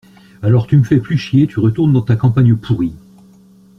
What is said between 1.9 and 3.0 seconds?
dans ta campagne pourrie